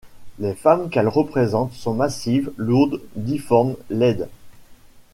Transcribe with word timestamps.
Les 0.39 0.55
femmes 0.55 0.89
qu'elle 0.89 1.07
représente 1.07 1.73
sont 1.73 1.93
massives, 1.93 2.51
lourdes, 2.57 2.99
difformes, 3.15 3.75
laides. 3.91 4.29